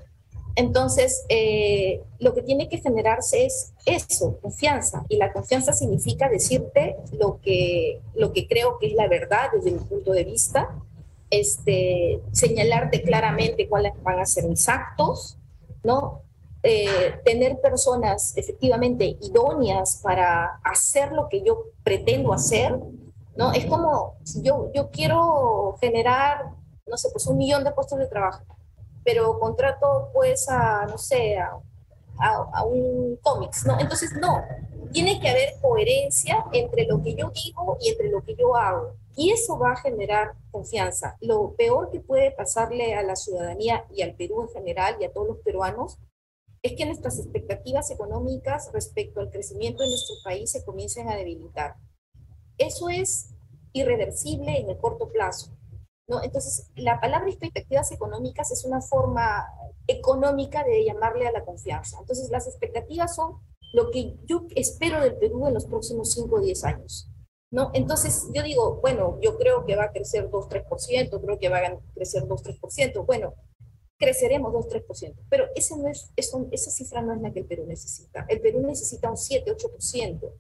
Entonces, 0.56 1.24
eh, 1.30 2.02
lo 2.18 2.34
que 2.34 2.42
tiene 2.42 2.68
que 2.68 2.80
generarse 2.80 3.46
es 3.46 3.74
eso, 3.86 4.40
confianza. 4.42 5.06
Y 5.08 5.18
la 5.18 5.32
confianza 5.32 5.72
significa 5.72 6.30
decirte 6.30 6.98
lo 7.12 7.40
que, 7.42 8.02
lo 8.16 8.34
que 8.34 8.48
creo 8.48 8.80
que 8.80 8.88
es 8.88 8.94
la 8.94 9.08
verdad 9.08 9.52
desde 9.54 9.72
mi 9.72 9.80
punto 9.80 10.14
de 10.14 10.24
vista, 10.24 10.76
este, 11.30 12.22
señalarte 12.32 13.02
claramente 13.02 13.68
cuáles 13.68 13.94
van 14.04 14.20
a 14.20 14.26
ser 14.26 14.46
mis 14.46 14.68
actos, 14.70 15.38
¿no? 15.84 16.22
Eh, 16.64 17.20
tener 17.24 17.60
personas 17.62 18.36
efectivamente 18.36 19.18
idóneas 19.22 20.00
para 20.04 20.60
hacer 20.64 21.12
lo 21.12 21.30
que 21.30 21.44
yo 21.44 21.66
pretendo 21.84 22.34
hacer, 22.34 22.78
¿no? 23.36 23.54
Es 23.54 23.66
como, 23.66 24.16
yo, 24.42 24.72
yo 24.74 24.90
quiero 24.90 25.78
generar, 25.80 26.52
no 26.88 26.98
sé, 26.98 27.10
pues 27.12 27.28
un 27.28 27.38
millón 27.38 27.64
de 27.64 27.72
puestos 27.72 28.00
de 28.00 28.08
trabajo, 28.08 28.44
pero 29.04 29.40
contrato 29.40 30.10
pues 30.14 30.50
a, 30.50 30.86
no 30.88 30.98
sé, 30.98 31.38
a, 31.38 31.58
a 32.20 32.64
un 32.64 33.18
cómics, 33.22 33.66
¿no? 33.66 33.80
Entonces, 33.80 34.12
no, 34.20 34.44
tiene 34.92 35.20
que 35.20 35.30
haber 35.30 35.54
coherencia 35.62 36.46
entre 36.52 36.86
lo 36.86 37.02
que 37.02 37.16
yo 37.16 37.32
digo 37.32 37.78
y 37.80 37.90
entre 37.90 38.10
lo 38.10 38.24
que 38.24 38.36
yo 38.36 38.56
hago. 38.56 38.96
Y 39.20 39.32
eso 39.32 39.58
va 39.58 39.72
a 39.72 39.82
generar 39.82 40.36
confianza. 40.52 41.18
Lo 41.22 41.56
peor 41.56 41.90
que 41.90 42.00
puede 42.00 42.30
pasarle 42.32 42.94
a 42.94 43.02
la 43.02 43.16
ciudadanía 43.16 43.84
y 43.92 44.04
al 44.04 44.16
Perú 44.16 44.44
en 44.44 44.50
general 44.50 44.96
y 45.00 45.06
a 45.06 45.12
todos 45.12 45.28
los 45.28 45.40
peruanos 45.40 45.98
es 46.62 46.74
que 46.78 46.86
nuestras 46.86 47.18
expectativas 47.18 47.90
económicas 47.90 48.70
respecto 48.74 49.20
al 49.20 49.32
crecimiento 49.32 49.82
de 49.82 49.90
nuestro 49.90 50.16
país 50.24 50.52
se 50.52 50.64
comiencen 50.64 51.10
a 51.10 51.16
debilitar. 51.16 51.78
Eso 52.60 52.90
es 52.90 53.34
irreversible 53.74 54.60
en 54.60 54.70
el 54.70 54.78
corto 54.78 55.10
plazo. 55.10 55.52
¿no? 56.08 56.22
Entonces, 56.22 56.70
la 56.76 57.00
palabra 57.00 57.28
expectativas 57.28 57.92
económicas 57.92 58.52
es 58.52 58.66
una 58.66 58.82
forma 58.82 59.48
económica 59.88 60.64
de 60.64 60.86
llamarle 60.86 61.28
a 61.28 61.32
la 61.32 61.44
confianza. 61.44 61.98
Entonces, 62.00 62.30
las 62.30 62.46
expectativas 62.46 63.16
son 63.16 63.40
lo 63.74 63.90
que 63.90 64.16
yo 64.26 64.46
espero 64.56 65.02
del 65.02 65.18
Perú 65.18 65.48
en 65.48 65.56
los 65.56 65.66
próximos 65.66 66.12
5 66.12 66.36
o 66.36 66.40
10 66.40 66.64
años. 66.66 67.10
¿No? 67.52 67.72
Entonces 67.74 68.28
yo 68.34 68.44
digo, 68.44 68.80
bueno, 68.82 69.20
yo 69.22 69.38
creo 69.38 69.66
que 69.66 69.76
va 69.76 69.86
a 69.86 69.92
crecer 69.92 70.30
2-3%, 70.30 71.22
creo 71.22 71.40
que 71.40 71.50
va 71.50 71.60
a 71.60 71.78
crecer 71.94 72.24
2-3%, 72.24 73.06
bueno, 73.06 73.34
creceremos 73.98 74.54
2-3%, 74.54 75.16
pero 75.30 75.46
ese 75.56 75.78
no 75.78 75.88
es, 75.88 76.12
eso, 76.16 76.48
esa 76.52 76.72
cifra 76.72 77.02
no 77.02 77.14
es 77.14 77.22
la 77.22 77.32
que 77.32 77.40
el 77.40 77.46
Perú 77.46 77.66
necesita. 77.68 78.26
El 78.30 78.42
Perú 78.42 78.62
necesita 78.62 79.10
un 79.10 79.16
7-8%, 79.16 80.32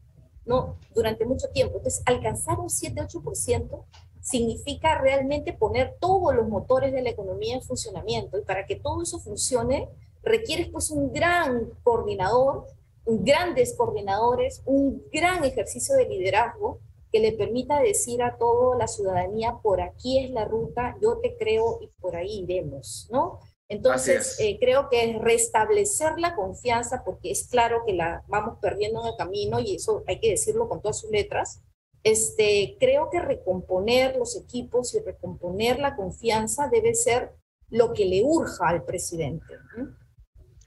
¿no? 0.45 0.77
Durante 0.93 1.25
mucho 1.25 1.49
tiempo. 1.49 1.77
Entonces, 1.77 2.03
alcanzar 2.05 2.59
un 2.59 2.69
7-8% 2.69 3.85
significa 4.21 4.97
realmente 4.99 5.53
poner 5.53 5.95
todos 5.99 6.35
los 6.35 6.47
motores 6.47 6.91
de 6.91 7.01
la 7.01 7.09
economía 7.09 7.55
en 7.55 7.61
funcionamiento 7.61 8.37
y 8.37 8.41
para 8.41 8.65
que 8.65 8.75
todo 8.75 9.01
eso 9.01 9.19
funcione 9.19 9.89
requiere 10.21 10.69
pues 10.69 10.91
un 10.91 11.13
gran 11.13 11.69
coordinador, 11.83 12.65
grandes 13.05 13.73
coordinadores, 13.75 14.61
un 14.65 15.03
gran 15.11 15.45
ejercicio 15.45 15.95
de 15.95 16.09
liderazgo 16.09 16.81
que 17.17 17.31
le 17.31 17.31
permita 17.31 17.81
decir 17.81 18.21
a 18.21 18.37
toda 18.37 18.77
la 18.77 18.87
ciudadanía, 18.87 19.57
por 19.63 19.81
aquí 19.81 20.23
es 20.23 20.29
la 20.29 20.45
ruta, 20.45 20.95
yo 21.01 21.17
te 21.17 21.35
creo 21.35 21.79
y 21.81 21.87
por 21.99 22.15
ahí 22.15 22.43
iremos, 22.43 23.09
¿no? 23.11 23.39
Entonces, 23.69 24.39
eh, 24.39 24.57
creo 24.59 24.87
que 24.89 25.03
es 25.03 25.19
restablecer 25.19 26.19
la 26.19 26.35
confianza, 26.35 27.03
porque 27.03 27.31
es 27.31 27.47
claro 27.47 27.81
que 27.85 27.93
la 27.93 28.23
vamos 28.27 28.59
perdiendo 28.61 29.01
en 29.01 29.07
el 29.07 29.15
camino 29.17 29.59
y 29.59 29.75
eso 29.75 30.03
hay 30.07 30.19
que 30.19 30.29
decirlo 30.29 30.69
con 30.69 30.79
todas 30.79 30.99
sus 30.99 31.09
letras. 31.09 31.63
Este, 32.03 32.77
creo 32.79 33.09
que 33.09 33.19
recomponer 33.19 34.15
los 34.15 34.37
equipos 34.37 34.93
y 34.93 34.99
recomponer 34.99 35.79
la 35.79 35.95
confianza 35.95 36.69
debe 36.71 36.93
ser 36.93 37.31
lo 37.69 37.93
que 37.93 38.05
le 38.05 38.23
urja 38.23 38.69
al 38.69 38.85
presidente. 38.85 39.55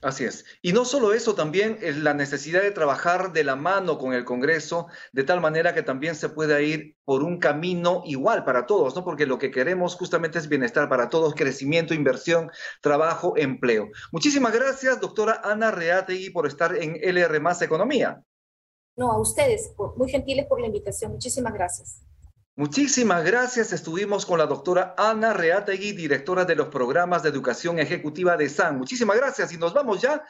Así 0.01 0.23
es. 0.25 0.45
Y 0.63 0.73
no 0.73 0.83
solo 0.83 1.13
eso, 1.13 1.35
también 1.35 1.77
la 2.03 2.15
necesidad 2.15 2.63
de 2.63 2.71
trabajar 2.71 3.33
de 3.33 3.43
la 3.43 3.55
mano 3.55 3.99
con 3.99 4.13
el 4.13 4.25
Congreso, 4.25 4.87
de 5.11 5.23
tal 5.23 5.41
manera 5.41 5.75
que 5.75 5.83
también 5.83 6.15
se 6.15 6.29
pueda 6.29 6.59
ir 6.59 6.97
por 7.05 7.21
un 7.21 7.37
camino 7.37 8.01
igual 8.05 8.43
para 8.43 8.65
todos, 8.65 8.95
¿no? 8.95 9.03
Porque 9.03 9.27
lo 9.27 9.37
que 9.37 9.51
queremos 9.51 9.95
justamente 9.95 10.39
es 10.39 10.49
bienestar 10.49 10.89
para 10.89 11.09
todos, 11.09 11.35
crecimiento, 11.35 11.93
inversión, 11.93 12.49
trabajo, 12.81 13.37
empleo. 13.37 13.89
Muchísimas 14.11 14.53
gracias, 14.53 14.99
doctora 14.99 15.39
Ana 15.43 15.69
Reategui, 15.69 16.31
por 16.31 16.47
estar 16.47 16.75
en 16.75 16.97
LR 16.99 17.39
Más 17.39 17.61
Economía. 17.61 18.23
No, 18.95 19.11
a 19.11 19.21
ustedes, 19.21 19.71
muy 19.97 20.09
gentiles 20.09 20.47
por 20.47 20.59
la 20.59 20.65
invitación. 20.65 21.11
Muchísimas 21.11 21.53
gracias. 21.53 22.01
Muchísimas 22.57 23.23
gracias. 23.23 23.71
Estuvimos 23.71 24.25
con 24.25 24.37
la 24.37 24.45
doctora 24.45 24.93
Ana 24.97 25.33
Reategui, 25.33 25.93
directora 25.93 26.43
de 26.43 26.55
los 26.55 26.67
programas 26.67 27.23
de 27.23 27.29
educación 27.29 27.79
ejecutiva 27.79 28.35
de 28.35 28.49
SAN. 28.49 28.77
Muchísimas 28.77 29.15
gracias 29.17 29.53
y 29.53 29.57
nos 29.57 29.73
vamos 29.73 30.01
ya. 30.01 30.23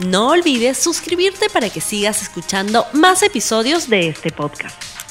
No 0.00 0.30
olvides 0.30 0.78
suscribirte 0.78 1.48
para 1.50 1.70
que 1.70 1.80
sigas 1.80 2.22
escuchando 2.22 2.84
más 2.92 3.22
episodios 3.22 3.88
de 3.88 4.08
este 4.08 4.32
podcast. 4.32 5.01